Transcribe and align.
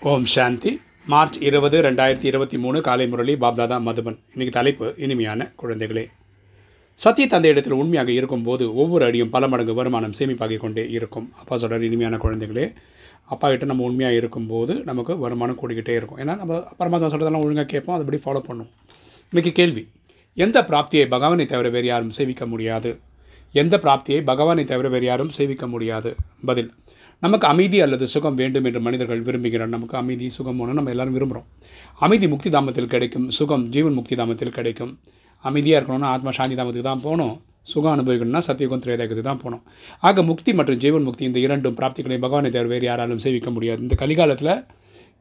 ஓம் 0.00 0.24
சாந்தி. 0.24 0.80
March 1.06 1.36
இருபது 1.42 1.82
ரெண்டாயிரத்தி 1.82 2.24
இருபத்தி 2.24 2.58
மூணு 2.58 2.80
காலை 2.80 3.08
முரளி 3.08 3.34
பாப்தாதா 3.34 3.76
மதுபன். 3.86 4.18
இன்னைக்கு 4.32 4.50
தலைப்பு 4.50 4.94
இனிமையான 4.96 5.52
குழந்தைகளே. 5.62 6.04
சத்திய 6.94 7.26
தந்தையிடத்தில் 7.30 7.72
உண்மையாக 7.72 8.10
இருக்கும்போது 8.12 8.74
ஒவ்வொரு 8.74 9.04
அடியும் 9.04 9.30
பல 9.30 9.48
மடங்கு 9.48 9.74
வருமானம் 9.74 10.14
சேமிப்பாகிக் 10.18 10.56
கொண்டே 10.56 10.90
இருக்கும். 10.90 11.32
அப்பா 11.40 11.56
சொல்கிற 11.56 11.84
இனிமையான 11.84 12.16
குழந்தைகளே. 12.16 12.72
அப்பா 13.24 13.48
கிட்ட 13.48 13.64
நம்ம 13.64 13.84
உண்மையாக 13.84 14.14
இருக்கும்போது 14.14 14.74
நமக்கு 14.84 15.18
வருமானம் 15.18 15.58
கூடிக்கிட்டே 15.62 15.94
இருக்கும். 16.00 16.18
ஏன்னா 16.18 16.36
நம்ம 16.42 16.60
பரமாத்மா 16.78 17.10
சொல்கிறதெல்லாம் 17.14 17.44
ஒழுங்காக 17.46 17.68
கேட்போம் 17.74 17.96
அதுபடி 17.98 18.20
ஃபாலோ 18.26 18.40
பண்ணும் 18.40 18.70
இன்றைக்கி 19.32 19.52
கேள்வி 19.52 19.88
எந்த 20.34 20.62
பிராப்தியை 20.62 21.08
பகவானை 21.08 21.46
தவிர 21.46 21.68
வேறு 21.68 21.86
யாரும் 21.86 22.16
சேவிக்க 22.18 22.46
முடியாது? 22.46 23.00
எந்த 23.52 23.76
பிராப்தியை 23.76 24.22
பகவானை 24.30 24.64
தவிர 24.64 24.88
வேறு 24.88 25.06
யாரும் 25.06 25.34
சேவிக்க 25.38 25.66
முடியாது? 25.66 26.16
பதில் 26.44 26.70
நமக்கு 27.20 27.46
அமைதி 27.46 27.80
அல்லது 27.80 28.06
சுகம் 28.06 28.34
வேண்டும் 28.34 28.64
என்று 28.64 28.80
மனிதர்கள் 28.80 29.22
விரும்புகிறார் 29.22 29.66
நமக்கு 29.66 29.96
அமைதி 29.96 30.28
சுகம் 30.28 30.60
ஒன்று 30.60 30.74
நம்ம 30.74 30.90
எல்லாரும் 30.90 31.18
விரும்புகிறோம் 31.18 31.44
அமைதி 31.98 32.28
முக்தி 32.28 32.50
தாமத்தில் 32.50 32.86
கிடைக்கும் 32.86 33.30
சுகம் 33.30 33.68
ஜீவன் 33.68 33.92
முக்தி 33.92 34.16
தாமத்தில் 34.16 34.48
கிடைக்கும். 34.48 34.98
அமைதியாக 35.38 35.84
இருக்கணும்னா 35.84 36.04
ஆத்மா 36.04 36.30
சாந்தி 36.30 36.54
தாமத்துக்கு 36.54 36.80
தான் 36.80 37.00
போகணும். 37.00 37.40
சுகம் 37.60 37.98
அனுபவிக்கணும்னா 37.98 38.38
சத்தியகம் 38.38 38.80
திரேதாயத்துக்கு 38.80 39.20
தான் 39.20 39.36
போகணும். 39.36 39.62
ஆக 40.00 40.22
முக்தி 40.22 40.54
மற்றும் 40.54 40.76
ஜீவன் 40.76 41.02
முக்தி 41.02 41.24
இந்த 41.24 41.38
இரண்டும் 41.38 41.74
பிராப்திகளை 41.74 42.18
பகவானை 42.18 42.50
தவிர 42.50 42.70
வேறு 42.70 42.84
யாராலும் 42.84 43.18
சேவிக்க 43.18 43.50
முடியாது. 43.50 43.80
இந்த 43.80 43.94
கலிகாலத்தில் 43.94 44.64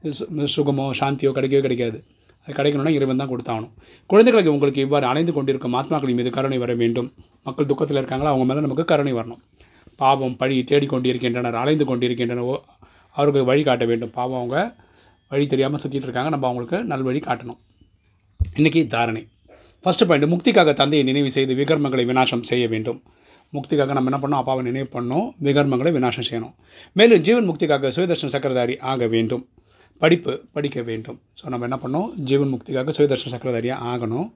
சு- 0.03 0.43
சுகமோ 0.43 0.91
சாந்தியோ 0.99 1.31
கிடைக்கவே 1.31 1.61
கிடைக்காது. 1.61 2.03
அது 2.47 2.63
கிடைக்கணும்னா 2.63 2.89
இறைவன் 2.89 3.17
தான் 3.17 3.29
கொடுத்தாகணும். 3.29 3.71
குழந்தைகளுக்கு 4.07 4.53
உங்களுக்கு 4.53 4.81
இவ்வாறு 4.81 5.05
அணைந்து 5.05 5.33
கொண்டிருக்கும் 5.33 5.73
ஆத்மாக்களின் 5.73 6.15
மீது 6.15 6.29
கருணை 6.29 6.57
வர 6.57 6.73
வேண்டும். 6.73 7.11
மக்கள் 7.43 7.65
துக்கத்தில் 7.65 7.97
இருக்காங்களோ 7.97 8.27
அவங்க 8.27 8.45
மேலே 8.45 8.61
நமக்கு 8.61 8.85
கருணை 8.85 9.13
வரணும். 9.13 9.39
பாவம் 9.97 10.35
பழி 10.35 10.63
தேடிக்கொண்டிருக்கின்றனர் 10.63 11.53
அலைந்து 11.53 11.85
கொண்டிருக்கின்றனர் 11.85 12.43
ஓ- 12.43 12.63
அவர்களுக்கு 13.09 13.43
வழி 13.43 13.63
காட்ட 13.63 13.85
வேண்டும். 13.85 14.11
பாவம் 14.13 14.37
அவங்க 14.37 14.75
வழி 15.29 15.47
தெரியாமல் 15.47 15.79
சுற்றிட்டு 15.81 15.95
இருக்காங்க. 15.95 16.29
நம்ம 16.29 16.47
அவங்களுக்கு 16.47 16.95
நல்வழி 16.95 17.17
காட்டணும். 17.17 17.57
இன்றைக்கி 18.55 18.87
தாரணை. 18.87 19.27
ஃபஸ்ட்டு 19.83 20.07
பாயிண்ட் 20.07 20.33
முக்திக்காக 20.33 20.73
தந்தையை 20.73 21.03
நினைவு 21.03 21.31
செய்து 21.31 21.55
விகர்மங்களை 21.55 22.05
விநாசம் 22.05 22.43
செய்ய 22.43 22.67
வேண்டும். 22.67 23.03
முக்திக்காக 23.53 23.93
நம்ம 23.93 24.17
என்ன 24.17 24.17
பண்ணோம் 24.17 24.39
அப்பாவை 24.39 24.63
நினைவு 24.63 24.89
பண்ணோம் 24.93 25.33
விகர்மங்களை 25.43 25.91
விநாசம் 25.91 26.23
செய்யணும். 26.29 26.55
மேலும் 26.93 27.21
ஜீவன் 27.21 27.49
முக்திக்காக 27.49 27.87
சுயதர்ஷன் 27.87 28.31
சக்கரதாரி 28.31 28.79
ஆக 28.79 29.07
வேண்டும். 29.07 29.47
படிப்பு 29.97 30.45
படிக்க 30.51 30.81
வேண்டும். 30.81 31.21
ஸோ 31.43 31.47
நம்ம 31.47 31.67
என்ன 31.67 31.75
பண்ணோம் 31.75 32.13
ஜீவன் 32.13 32.53
முக்திக்காக 32.53 32.89
சுயதர்ஷன் 32.89 33.31
சக்கரதாரியாக 33.31 33.77
ஆகணும். 33.83 34.31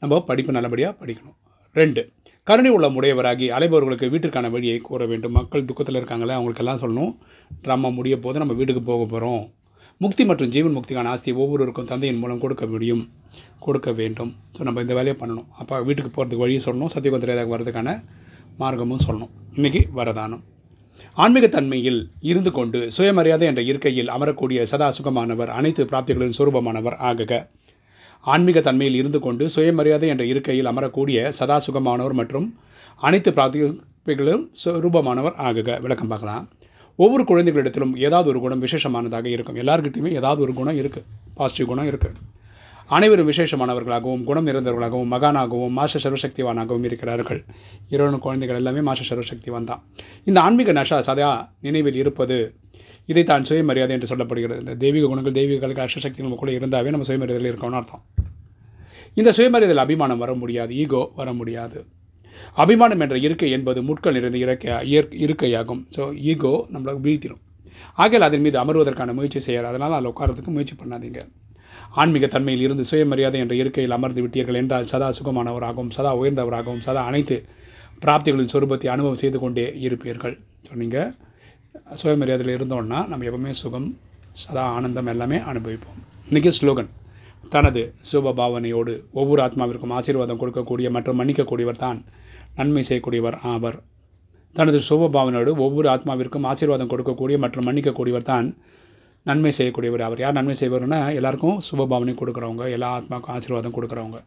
நம்ம 0.00 0.22
படிப்பு 0.22 0.52
நல்லபடியாக 0.52 1.06
படிக்கணும். 1.06 1.51
ரெண்டு 1.76 2.02
கருணை 2.48 2.70
உள்ள 2.76 2.86
உடையவராகி 2.98 3.46
அலைபவர்களுக்கு 3.56 4.06
வீட்டிற்கான 4.12 4.46
வழியை 4.54 4.78
கூற 4.86 5.02
வேண்டும். 5.10 5.34
மக்கள் 5.36 5.66
துக்கத்தில் 5.68 5.98
இருக்காங்களே 6.00 6.34
அவங்களுக்கெல்லாம் 6.38 6.80
சொல்லணும். 6.82 7.12
ட்ராமா 7.64 7.88
முடிய 7.98 8.14
போது 8.24 8.42
நம்ம 8.42 8.54
வீட்டுக்கு 8.58 8.82
போக 8.88 9.02
போகிறோம் 9.12 9.44
முக்தி 10.04 10.22
மற்றும் 10.30 10.50
ஜீவன் 10.54 10.74
முக்திக்கான 10.76 11.10
ஆஸ்தியை 11.12 11.34
ஒவ்வொருவருக்கும் 11.42 11.88
தந்தையின் 11.90 12.20
மூலம் 12.22 12.42
கொடுக்க 12.44 12.64
முடியும். 12.72 13.02
கொடுக்க 13.64 13.88
வேண்டும். 14.00 14.32
ஸோ 14.56 14.60
நம்ம 14.68 14.82
இந்த 14.84 14.94
வேலையை 14.98 15.16
பண்ணணும். 15.22 15.48
அப்போ 15.60 15.80
வீட்டுக்கு 15.88 16.10
போகிறதுக்கு 16.16 16.44
வழியும் 16.44 16.64
சொல்லணும். 16.66 16.92
சத்தியகுந்திரேதாக 16.94 17.50
வர்றதுக்கான 17.54 17.94
மார்க்கமும் 18.62 19.02
சொல்லணும். 19.06 19.32
இன்றைக்கி 19.58 19.82
வரதானம். 20.00 20.42
ஆன்மீகத்தன்மையில் 21.24 22.00
இருந்து 22.30 22.50
கொண்டு 22.58 22.80
சுயமரியாதை 22.96 23.46
என்ற 23.50 23.62
இருக்கையில் 23.70 24.12
அமரக்கூடிய 24.16 24.62
சதா 24.72 24.88
சுகமானவர் 24.98 25.52
அனைத்து 25.58 25.84
பிராப்திகளின் 25.92 26.36
சுரூபமானவர் 26.38 26.98
ஆகுக. 27.10 27.32
ஆன்மீக 28.24 28.60
தன்மையில் 28.60 28.98
இருந்து 28.98 29.18
கொண்டு 29.18 29.44
சுயமரியாதை 29.54 30.08
என்ற 30.08 30.24
இருக்கையில் 30.24 30.68
அமரக்கூடிய 30.70 31.28
சதா 31.38 31.56
சுகமானவர் 31.66 32.16
மற்றும் 32.20 32.46
அனைத்து 32.96 33.30
பிராப்திகளும் 33.30 34.44
ரூபமானவர் 34.84 35.36
ஆகுக. 35.46 35.80
விளக்கம் 35.80 36.10
பார்க்கலாம். 36.12 36.44
ஒவ்வொரு 36.98 37.24
குழந்தைகளிடத்திலும் 37.30 37.94
ஏதாவது 38.06 38.28
ஒரு 38.32 38.40
குணம் 38.44 38.62
விசேஷமானதாக 38.62 39.26
இருக்கும். 39.34 39.56
எல்லாருக்கிட்டையுமே 39.56 40.12
ஏதாவது 40.20 40.40
ஒரு 40.46 40.54
குணம் 40.60 40.78
இருக்குது 40.82 41.08
பாசிட்டிவ் 41.34 41.70
குணம் 41.72 41.88
இருக்குது 41.90 42.18
அனைவரும் 42.96 43.28
விசேஷமானவர்களாகவும் 43.30 44.24
குணம் 44.28 44.48
இருந்தவர்களாகவும் 44.52 45.12
மகானாகவும் 45.14 45.74
மாஸ்டர் 45.78 46.02
சர்வசக்திவானாகவும் 46.04 46.86
இருக்கிறார்கள். 46.88 47.40
இரண்டு 47.94 48.18
குழந்தைகள் 48.24 48.58
எல்லாமே 48.60 48.82
மாஸ்டர் 48.88 49.08
சர்வசக்திவான் 49.10 49.68
தான். 49.70 49.82
இந்த 50.28 50.38
ஆன்மீக 50.46 50.72
நஷா 50.78 50.98
சதா 51.08 51.30
நினைவில் 51.66 51.98
இருப்பது 52.02 52.38
இதை 53.12 53.22
தான் 53.30 53.46
சுயமரியாதை 53.48 53.94
என்று 53.96 54.10
சொல்லப்படுகிறது. 54.12 54.60
இந்த 54.64 54.74
தெய்வீக 54.84 55.06
குணங்கள் 55.12 55.38
தெய்வீக 55.38 55.60
கலக்க 55.64 55.86
அஷ்டசக்தி 55.86 56.24
நம்ம 56.26 56.38
கூட 56.42 56.50
இருந்தாவே 56.58 56.92
நம்ம 56.94 57.06
சுயமரியாதையில் 57.08 57.50
இருக்கோம்னு 57.52 57.78
அர்த்தம். 57.80 58.02
இந்த 59.20 59.30
சுயமரியாதையில் 59.38 59.84
அபிமானம் 59.84 60.22
வர 60.24 60.34
முடியாது 60.42 60.74
ஈகோ 60.82 61.02
வர 61.20 61.28
முடியாது. 61.40 61.80
அபிமானம் 62.62 63.02
என்ற 63.04 63.16
இருக்கை 63.26 63.48
என்பது 63.56 63.80
முட்கள் 63.88 64.16
நிறைந்த 64.18 64.38
இறக்கை 64.44 64.76
இருக்கையாகும். 65.24 65.82
ஸோ 65.96 66.02
ஈகோ 66.32 66.54
நம்மளுக்கு 66.74 67.04
வீழ்த்திடும் 67.08 67.42
ஆகையால் 68.02 68.26
அதன் 68.26 68.44
மீது 68.44 68.56
அமர்வதற்கான 68.60 69.12
முயற்சி 69.18 69.40
செய்யாது 69.46 69.68
அதனால் 69.70 69.94
அதில் 69.96 70.10
உட்காரத்துக்கு 70.12 70.52
முயற்சி 70.54 70.74
பண்ணாதீங்க. 70.82 71.20
ஆன்மீக 72.00 72.26
தன்மையில் 72.34 72.64
இருந்து 72.66 72.84
சுயமரியாதை 72.90 73.38
என்ற 73.44 73.54
இருக்கையில் 73.62 73.94
அமர்ந்து 73.96 74.20
விட்டீர்கள் 74.24 74.58
என்றால் 74.60 74.88
சதா 74.92 75.08
சுகமானவராகவும் 75.18 75.92
சதா 75.96 76.12
உயர்ந்தவராகவும் 76.20 76.84
சதா 76.86 77.02
அனைத்து 77.10 77.36
பிராப்திகளின் 78.04 78.52
சொரூபத்தை 78.52 78.88
அனுபவம் 78.92 79.20
செய்து 79.22 79.38
கொண்டே 79.42 79.66
இருப்பீர்கள். 79.86 80.34
ஸோ 80.66 80.72
நீங்கள் 80.82 81.10
சுயமரியாதையில் 82.00 82.54
இருந்தோன்னா 82.56 82.98
நம்ம 83.10 83.26
எப்பவுமே 83.28 83.52
சுகம் 83.62 83.88
சதா 84.42 84.64
ஆனந்தம் 84.76 85.10
எல்லாமே 85.12 85.38
அனுபவிப்போம். 85.50 85.98
இன்றைக்கி 86.28 86.52
ஸ்லோகன். 86.58 86.90
தனது 87.54 87.80
சுப 88.10 88.32
பாவனையோடு 88.40 88.92
ஒவ்வொரு 89.20 89.40
ஆத்மாவிற்கும் 89.46 89.94
ஆசீர்வாதம் 89.98 90.40
கொடுக்கக்கூடிய 90.42 90.88
மற்றும் 90.96 91.18
மன்னிக்கக்கூடியவர் 91.20 91.82
தான் 91.84 91.98
நன்மை 92.58 92.82
செய்யக்கூடியவர் 92.88 93.36
ஆவர். 93.52 93.78
தனது 94.56 94.78
சுப 94.88 95.08
பாவனையோடு 95.16 95.52
ஒவ்வொரு 95.66 95.88
ஆத்மாவிற்கும் 95.94 96.46
ஆசீர்வாதம் 96.52 96.90
கொடுக்கக்கூடிய 96.92 97.36
மற்றும் 97.44 97.66
மன்னிக்கக்கூடியவர் 97.68 98.30
தான் 98.32 98.48
நன்மை 99.24 99.52
செய்யக்கூடியவர் 99.58 100.00
அவர். 100.00 100.18
யார் 100.18 100.32
நன்மை 100.32 100.54
செய்வார்னா 100.60 101.14
எல்லாருக்கும் 101.14 101.60
சுபபாவனை 101.70 102.14
கொடுக்குறவங்க 102.14 102.70
எல்லா 102.70 103.00
ஆத்மாவுக்கும் 103.00 103.34
ஆசீர்வாதம் 103.36 103.74
கொடுக்குறவங்க. 103.74 104.24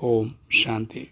ஓம் 0.00 0.36
சாந்தி. 0.46 1.08